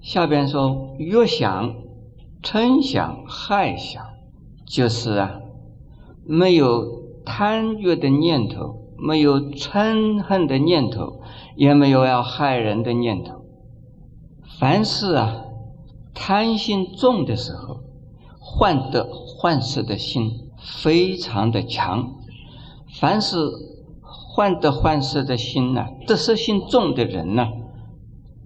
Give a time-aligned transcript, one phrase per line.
[0.00, 1.74] 下边说越想、
[2.42, 4.04] 嗔想、害想，
[4.66, 5.40] 就是啊，
[6.24, 11.20] 没有贪欲的念头，没有嗔恨的念头，
[11.54, 13.44] 也没有要害人的念头。
[14.58, 15.44] 凡是啊，
[16.14, 17.80] 贪心重的时候，
[18.38, 22.14] 患得患失的心非常的强。
[22.98, 23.36] 凡是
[24.02, 27.48] 患得患失的心呢，得失心重的人呢，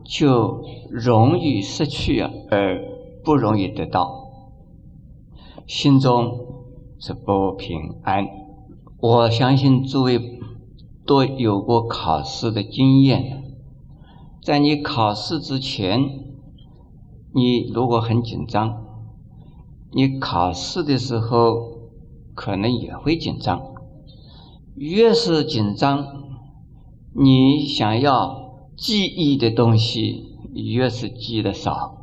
[0.05, 2.81] 就容易失去，而
[3.25, 4.29] 不容易得到，
[5.67, 6.39] 心中
[6.99, 8.27] 是不平安。
[9.01, 10.41] 我相信诸位
[11.07, 13.43] 都有过考试的经验。
[14.43, 16.01] 在你考试之前，
[17.33, 18.85] 你如果很紧张，
[19.93, 21.79] 你考试的时候
[22.35, 23.61] 可能也会紧张。
[24.75, 26.07] 越是紧张，
[27.15, 28.44] 你想要
[28.77, 31.99] 记忆的东西越是记得少。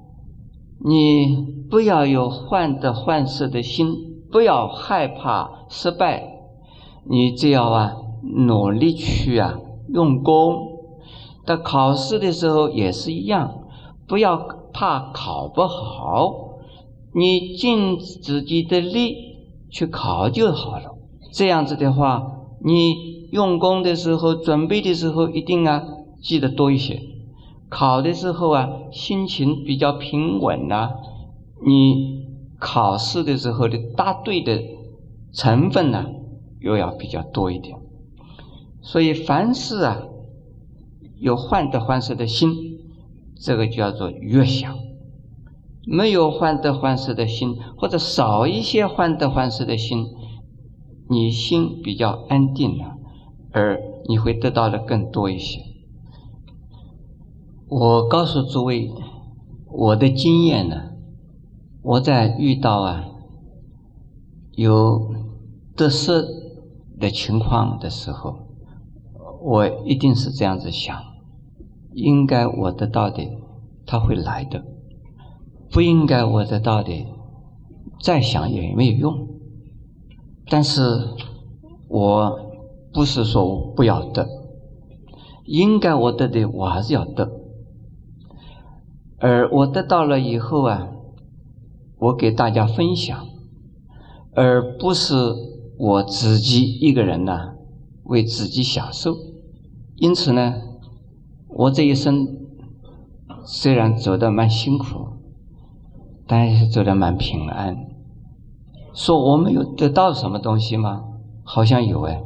[0.84, 3.94] 你不要有患得患失的心，
[4.31, 6.23] 不要害怕失败，
[7.08, 7.95] 你只要啊
[8.36, 10.69] 努力去啊用功。
[11.45, 13.63] 到考试的时候也是一样，
[14.08, 14.38] 不要
[14.72, 16.33] 怕考不好，
[17.13, 19.16] 你尽自己的力
[19.69, 20.95] 去考就好了。
[21.33, 22.31] 这样子的话，
[22.63, 25.83] 你用功的时候、准备的时候，一定啊
[26.22, 27.02] 记得多一些。
[27.69, 30.91] 考的时候啊，心情比较平稳呐，
[31.66, 32.28] 你
[32.59, 34.61] 考试的时候的答对的
[35.33, 36.05] 成分呢，
[36.59, 37.78] 又要比较多一点。
[38.81, 40.03] 所以凡事啊。
[41.19, 42.80] 有患得患失的心，
[43.39, 44.73] 这个叫做越想；
[45.85, 50.08] 没有患得患失的心，或者少一些患得患失的心，
[51.08, 52.95] 你心比较安定了，
[53.52, 55.61] 而你会得到的更多一些。
[57.72, 58.91] 我告诉诸位，
[59.72, 60.91] 我的经验呢，
[61.81, 63.05] 我在遇到啊
[64.52, 65.16] 有
[65.73, 66.22] 得失
[67.00, 68.35] 的情况的时候，
[69.41, 71.01] 我一定是这样子想。
[71.94, 73.25] 应该我得到的，
[73.85, 74.59] 他会来的；
[75.72, 77.07] 不应该我得到的，
[78.01, 79.29] 再想也没有用。
[80.50, 80.81] 但是，
[81.88, 82.38] 我
[82.91, 84.28] 不是说我不要得，
[85.46, 87.40] 应该我得的，我还是要得。
[89.22, 90.90] 而我得到了以后啊，
[92.00, 93.26] 我给大家分享，
[94.34, 95.16] 而不是
[95.78, 97.54] 我自己一个人呢
[98.04, 99.16] 为自己享受。
[99.96, 100.56] 因此呢。
[101.54, 102.30] 我这一生
[103.44, 104.86] 虽然走得蛮辛苦，
[106.26, 107.76] 但是走得蛮平安。
[108.94, 111.03] 说我没有得到什么东西吗？
[111.44, 112.24] 好像有哎，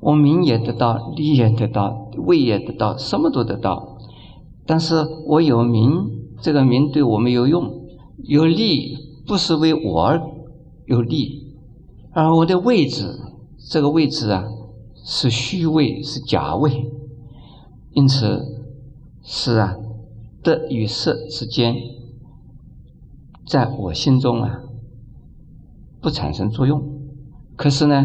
[0.00, 3.95] 我名也得到，利也得到，位也得到，什么都得到。
[4.66, 4.96] 但是
[5.26, 5.90] 我有名，
[6.40, 7.70] 这个名对我没有用；
[8.24, 8.96] 有利，
[9.26, 10.20] 不是为我而
[10.86, 11.54] 有利，
[12.12, 13.18] 而我的位置，
[13.70, 14.44] 这个位置啊，
[15.04, 16.90] 是虚位，是假位。
[17.92, 18.64] 因此，
[19.22, 19.76] 是啊，
[20.42, 21.76] 得与失之间，
[23.46, 24.60] 在我心中啊，
[26.00, 26.82] 不产生作用。
[27.56, 28.04] 可是呢，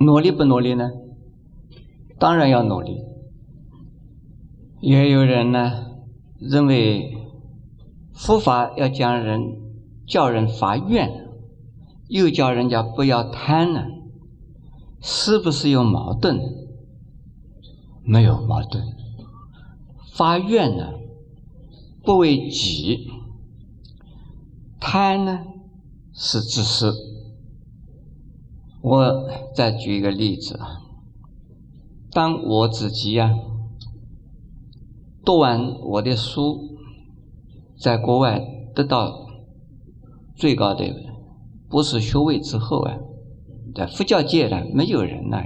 [0.00, 0.90] 努力不努力呢？
[2.18, 3.02] 当然要努力。
[4.86, 5.86] 也有人呢
[6.38, 7.16] 认为，
[8.12, 9.40] 佛法要将人
[10.06, 11.26] 叫人发愿，
[12.08, 13.86] 又叫人家不要贪呢，
[15.00, 16.38] 是不是有矛盾？
[18.04, 18.84] 没有矛盾，
[20.12, 20.92] 发愿呢
[22.02, 23.08] 不为己，
[24.78, 25.44] 贪呢
[26.12, 26.94] 是自私。
[28.82, 30.82] 我再举一个例子啊，
[32.10, 33.30] 当我自己啊
[35.24, 36.76] 读完我的书，
[37.78, 38.40] 在国外
[38.74, 39.26] 得到
[40.34, 40.84] 最高的
[41.68, 42.98] 博士学位之后啊，
[43.74, 45.38] 在佛教界呢，没有人呢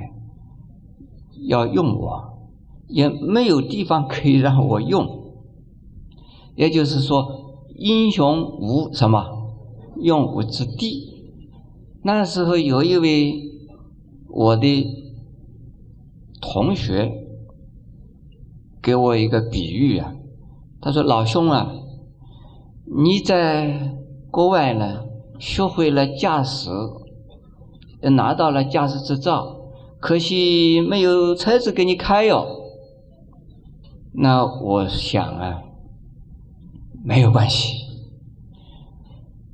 [1.46, 2.28] 要用我。
[2.90, 5.34] 也没有地方可以让我用，
[6.56, 9.26] 也就是说，英雄无什么
[10.00, 11.34] 用武之地。
[12.02, 13.34] 那时候有一位
[14.26, 14.86] 我的
[16.40, 17.27] 同学
[18.88, 20.14] 给我一个比喻啊，
[20.80, 21.70] 他说：“老兄啊，
[22.86, 23.92] 你在
[24.30, 25.04] 国外呢，
[25.38, 26.70] 学会了驾驶，
[28.00, 29.58] 拿到了驾驶执照，
[30.00, 32.46] 可惜没有车子给你开哟。”
[34.16, 35.64] 那我想啊，
[37.04, 37.74] 没有关系，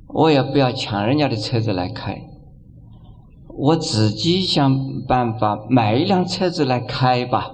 [0.07, 2.21] 我也不要抢人家的车子来开，
[3.49, 7.51] 我自己想办法买一辆车子来开吧。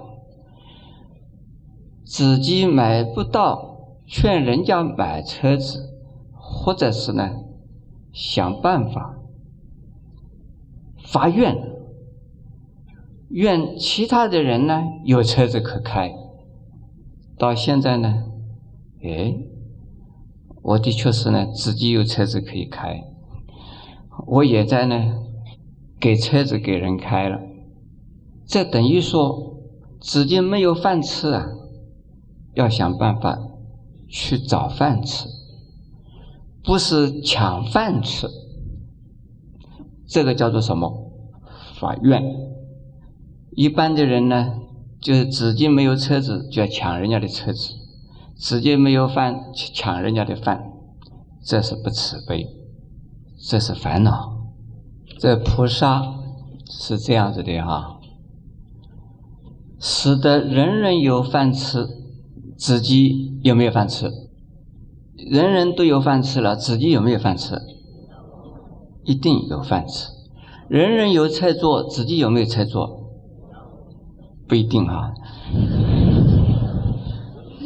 [2.04, 5.94] 自己买不到，劝人家买车子，
[6.32, 7.30] 或者是呢
[8.12, 9.18] 想办法。
[11.04, 11.56] 发愿，
[13.28, 16.14] 愿其他的人呢有车子可开。
[17.38, 18.24] 到现在呢，
[19.02, 19.34] 哎，
[20.62, 23.04] 我的确是呢自己有车子可以开，
[24.26, 25.16] 我也在呢
[25.98, 27.40] 给车子给人开了，
[28.46, 29.58] 这等于说
[30.00, 31.46] 自己没有饭吃啊，
[32.54, 33.38] 要想办法
[34.08, 35.28] 去找饭吃，
[36.62, 38.28] 不是抢饭吃，
[40.06, 41.10] 这个叫做什么？
[41.78, 42.22] 法院。
[43.54, 44.58] 一般的人呢？
[45.00, 47.72] 就是自己没有车子，就要抢人家的车子；
[48.36, 50.70] 自己没有饭，去抢人家的饭，
[51.44, 52.46] 这是不慈悲，
[53.36, 54.38] 这是烦恼。
[55.18, 56.20] 这菩萨
[56.70, 57.98] 是这样子的哈，
[59.80, 61.88] 使得人人有饭吃，
[62.56, 64.10] 自己有没有饭吃？
[65.16, 67.60] 人人都有饭吃了，自己有没有饭吃？
[69.04, 70.08] 一定有饭吃。
[70.68, 73.10] 人人有菜做，自己有没有菜做？
[74.48, 75.12] 不一定啊，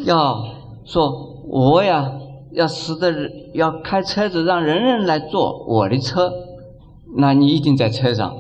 [0.05, 0.45] 要
[0.85, 2.13] 说我呀，
[2.53, 3.13] 要使得
[3.55, 6.33] 要开车子，让人人来坐我的车，
[7.17, 8.37] 那你一定在车上。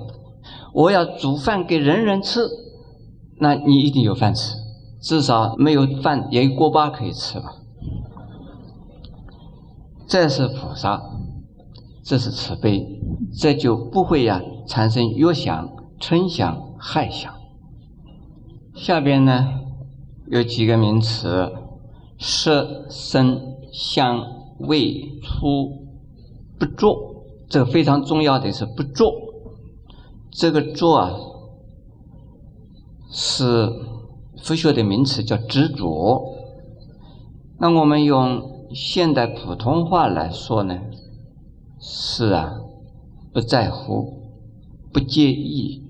[0.72, 2.40] 我要煮饭给人人吃，
[3.40, 4.56] 那你一定有饭吃，
[5.06, 7.52] 至少没有饭也有锅巴可以吃吧。
[10.08, 11.00] 这是菩萨，
[12.02, 12.84] 这是慈悲，
[13.38, 15.68] 这就不会呀产生欲想、
[16.00, 17.32] 嗔想、害想。
[18.74, 19.46] 下边呢
[20.26, 21.52] 有几个名词：
[22.18, 24.20] 色、声、香、
[24.58, 25.86] 味、触、
[26.58, 27.14] 不作。
[27.48, 29.12] 这个非常重要的是不作。
[30.32, 31.12] 这个作啊，
[33.08, 33.70] 是
[34.42, 36.34] 佛学的名词，叫执着。
[37.58, 40.80] 那我们用现代普通话来说呢，
[41.78, 42.54] 是啊，
[43.32, 44.12] 不在乎，
[44.92, 45.82] 不介意，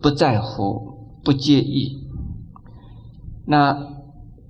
[0.00, 0.88] 不在乎。
[1.22, 2.08] 不介意。
[3.44, 3.92] 那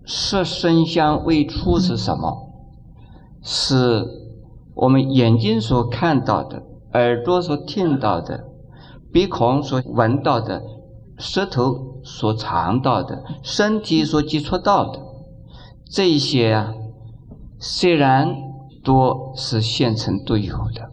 [0.06, 2.49] 色声香味触是什么？
[3.43, 4.06] 是
[4.76, 6.62] 我们眼睛所看到的，
[6.93, 8.44] 耳朵所听到的，
[9.12, 10.62] 鼻孔所闻到的，
[11.19, 15.00] 舌头所尝到的，身体所接触到的。
[15.91, 16.75] 这些啊，
[17.58, 18.35] 虽然
[18.82, 20.91] 多是现成都有的，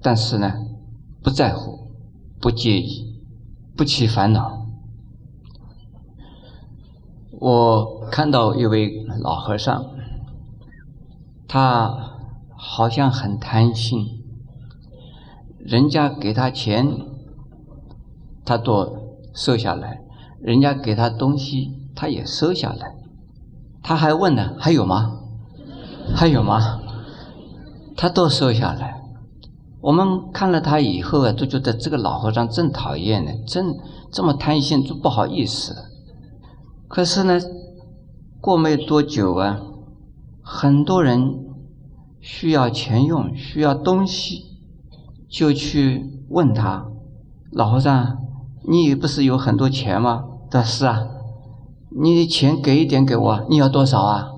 [0.00, 0.52] 但是呢，
[1.22, 1.90] 不在乎，
[2.40, 3.10] 不介意。
[3.74, 4.66] 不起烦恼。
[7.40, 9.86] 我看到一位老和尚，
[11.48, 11.90] 他
[12.54, 14.22] 好像很贪心，
[15.58, 16.86] 人家给他钱，
[18.44, 19.01] 他都
[19.32, 19.98] 收下来；
[20.40, 22.94] 人家给他东西，他也收下来。
[23.82, 25.20] 他还问呢：“还有吗？
[26.14, 26.80] 还有吗？”
[27.96, 29.02] 他都收下来。
[29.80, 33.76] 我们看了他以后啊，都觉得这个老和尚真讨厌呢，真
[34.12, 35.74] 这么贪心，就不好意思。
[36.86, 37.40] 可是呢，
[38.40, 39.60] 过没多久啊，
[40.42, 41.34] 很多人
[42.20, 44.44] 需要钱用，需要东西，
[45.28, 46.86] 就去问他
[47.50, 48.18] ：“老和尚，
[48.68, 51.06] 你不是有很多钱吗？”他说：“是啊，
[51.90, 54.28] 你的钱给一点给我，你要多少啊？”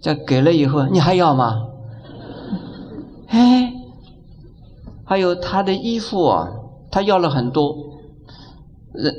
[0.00, 1.66] 这给了以后，你还要吗？
[3.28, 3.72] 哎。
[5.06, 6.48] 还有他的衣服啊，
[6.90, 7.76] 他要了很多。
[8.94, 9.14] 人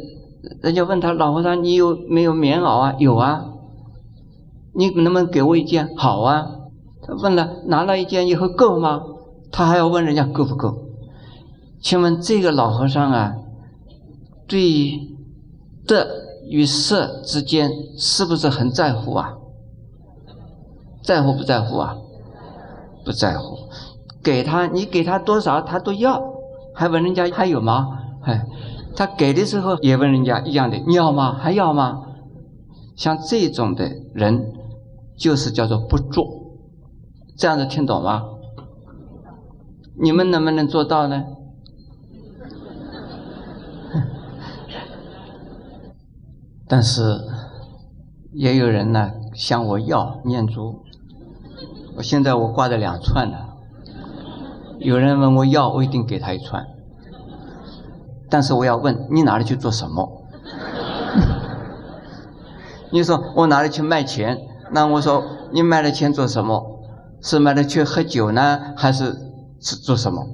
[0.64, 2.96] 人家问他老和尚，你有没有棉袄啊？
[2.98, 3.46] 有啊。
[4.74, 5.96] 你能不能给我一件？
[5.96, 6.48] 好啊。
[7.04, 9.02] 他问了，拿了一件以后够吗？
[9.52, 10.74] 他还要问人家够不够？
[11.80, 13.36] 请问这个老和尚啊，
[14.48, 15.16] 对于
[15.88, 16.08] 德
[16.48, 19.34] 与色之间是不是很在乎啊？
[21.04, 21.98] 在乎不在乎啊？
[23.04, 23.58] 不在乎。
[24.24, 26.22] 给他，你给他多少，他都要，
[26.74, 27.88] 还问人家还有吗？
[28.24, 28.46] 哎，
[28.96, 31.34] 他给的时候也问人家一样的，你要吗？
[31.34, 32.02] 还要吗？
[32.96, 34.52] 像这种的人，
[35.18, 36.28] 就是叫做不做，
[37.38, 38.24] 这样子听懂吗？
[40.00, 41.24] 你们能不能做到呢？
[46.68, 47.22] 但是
[48.34, 50.82] 也有人呢向我要念珠，
[51.98, 53.38] 我现在我挂着两串呢。
[54.80, 56.66] 有人问我要，我一定给他一串。
[58.30, 60.24] 但是我要问你拿来去做什么？
[62.92, 64.40] 你说我拿来去卖钱，
[64.72, 66.80] 那我说你卖了钱做什么？
[67.22, 69.16] 是卖了去喝酒呢，还是
[69.60, 70.26] 是做什么？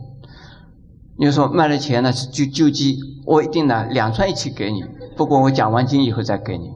[1.22, 2.98] 你说卖了钱呢，就救济，
[3.28, 4.84] 我一定呢两串一起给你，
[5.16, 6.72] 不过我讲完经以后再给你。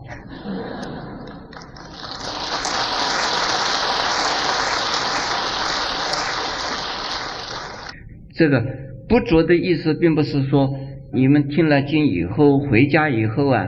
[8.36, 8.64] 这个
[9.10, 10.75] 不足的意思，并不是说
[11.12, 13.66] 你们听了经以后回家以后啊，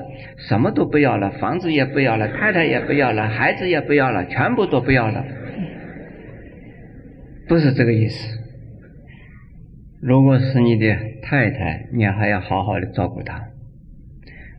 [0.47, 5.25] 什么都不要了，房子也不要了，太太也不要了，孩子也不要了，全部都不要了，
[7.47, 8.36] 不是这个意思。
[9.99, 13.49] 如果是你的太太，你还要好好的照顾她；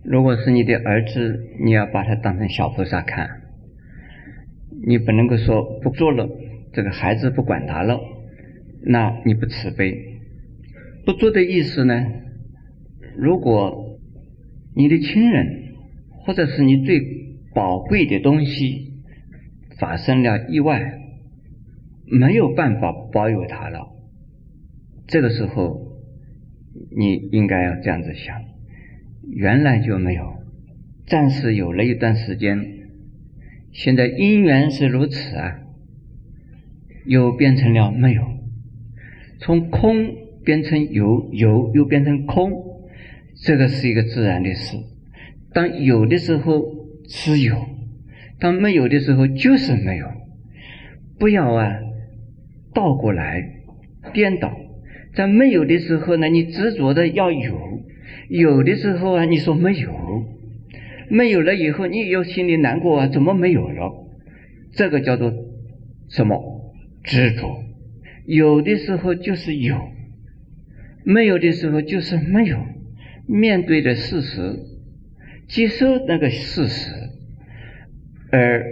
[0.02, 3.28] 如果是你的儿子，你要把他当成小菩萨看。
[4.86, 6.28] 你不能够说不做了，
[6.72, 8.00] 这个孩子不管他了，
[8.82, 10.20] 那你不慈悲。
[11.04, 12.06] 不做的意思呢？
[13.16, 13.98] 如果
[14.74, 15.74] 你的亲人
[16.10, 17.00] 或者是你最
[17.54, 18.92] 宝贵的东西
[19.78, 20.98] 发生了意外，
[22.06, 23.88] 没有办法保有他了，
[25.08, 25.98] 这个时候
[26.96, 28.40] 你应该要这样子想：
[29.28, 30.34] 原来就没有，
[31.06, 32.64] 暂时有了一段时间，
[33.72, 35.58] 现在因缘是如此啊，
[37.06, 38.22] 又变成了没有，
[39.40, 40.28] 从空。
[40.44, 42.50] 变成有，有又变成空，
[43.44, 44.78] 这个是一个自然的事。
[45.52, 46.64] 当有的时候
[47.06, 47.66] 是有，
[48.40, 50.06] 当没有的时候就是没有。
[51.18, 51.80] 不要啊，
[52.72, 53.42] 倒过来
[54.14, 54.56] 颠倒。
[55.18, 57.82] 在没有的时候呢，你执着的要有；
[58.28, 59.90] 有的时候啊，你说没有，
[61.10, 64.06] 没有了以后，你又心里难过啊，怎么没有了？
[64.74, 65.34] 这个叫做
[66.08, 66.72] 什么
[67.02, 67.64] 执着？
[68.26, 69.76] 有的时候就是有。
[71.02, 72.56] 没有的时候就是没有，
[73.26, 74.60] 面对的事实，
[75.48, 76.92] 接受那个事实，
[78.30, 78.64] 而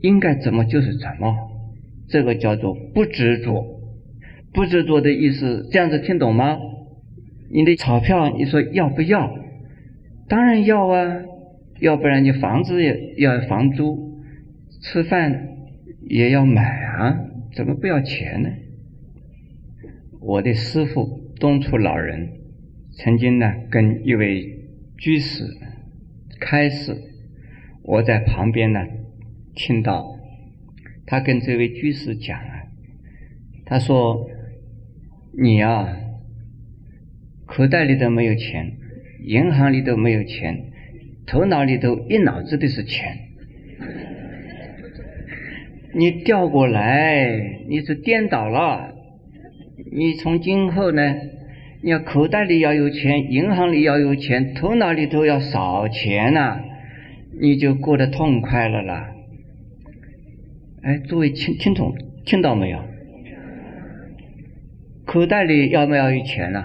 [0.00, 1.36] 应该怎么就是怎么，
[2.08, 3.73] 这个叫做不执着。
[4.54, 6.56] 不执着的意思，这样子听懂吗？
[7.50, 9.36] 你的钞票，你说要不要？
[10.28, 11.22] 当然要啊，
[11.80, 14.22] 要不然你房子也要房租，
[14.80, 15.48] 吃饭
[16.08, 17.18] 也要买啊，
[17.54, 18.48] 怎么不要钱呢？
[20.20, 21.22] 我的师傅。
[21.40, 22.30] 东楚老人
[22.92, 24.60] 曾经呢跟一位
[24.96, 25.44] 居士
[26.40, 26.96] 开示，
[27.82, 28.86] 我在旁边呢
[29.54, 30.16] 听到
[31.04, 32.62] 他跟这位居士讲啊，
[33.66, 34.30] 他说
[35.36, 35.96] ：“你啊，
[37.46, 38.72] 口袋里都没有钱，
[39.24, 40.64] 银行里都没有钱，
[41.26, 43.18] 头脑里头一脑子都是钱。
[45.92, 48.92] 你调过来，你是颠倒了。”
[49.92, 51.14] 你从今后呢，
[51.82, 56.60] 你要口袋里要有钱，银行里要有钱，头脑里头要少钱呐，
[57.40, 59.10] 你就过得痛快了啦。
[60.82, 61.92] 哎，诸位听听懂
[62.24, 62.93] 听到没有？
[65.14, 66.64] 口袋里要不要有钱呢？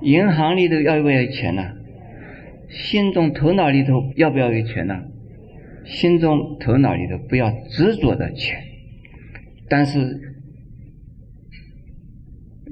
[0.00, 1.72] 银行里头要不要有钱呢？
[2.68, 5.02] 心中头脑里头要不要有钱呢？
[5.84, 8.62] 心中头脑里头不要执着的钱，
[9.68, 10.20] 但是。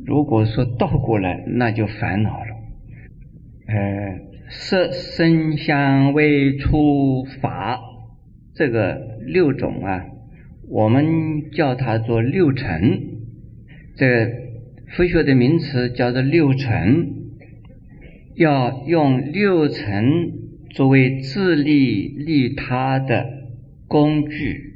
[0.07, 2.47] 如果说倒过来，那就烦恼了。
[3.67, 4.19] 呃，
[4.51, 7.81] 色、声、香、味、触、法，
[8.55, 10.07] 这个六种啊，
[10.69, 13.01] 我们叫它做六尘。
[13.97, 14.50] 这
[14.97, 17.15] 佛学的名词叫做六尘，
[18.35, 20.33] 要用六尘
[20.71, 23.27] 作为自利利他的
[23.87, 24.75] 工具，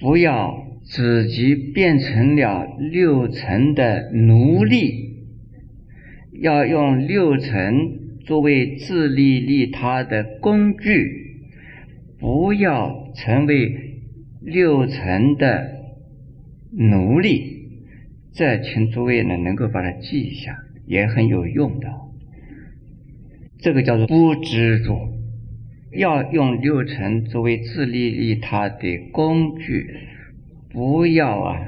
[0.00, 0.64] 不要。
[0.88, 5.16] 自己变成了六尘的奴隶，
[6.40, 11.40] 要用六尘作为自利利他的工具，
[12.20, 13.96] 不要成为
[14.40, 15.72] 六尘的
[16.70, 17.55] 奴隶。
[18.36, 21.88] 这请诸位呢能够把它记一下，也很有用的。
[23.58, 25.08] 这个叫做不执着，
[25.90, 29.86] 要用六尘作为自利利他的工具。
[30.68, 31.58] 不要啊，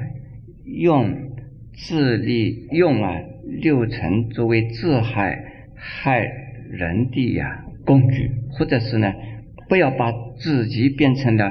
[0.63, 1.31] 用
[1.73, 6.19] 自利用啊六尘作为自害害
[6.69, 9.11] 人的呀工具，或者是呢，
[9.67, 11.45] 不要把自己变成了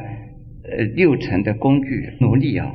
[0.63, 2.73] 呃六尘的工具奴隶啊。